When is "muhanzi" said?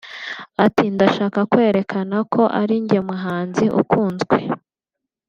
3.07-3.65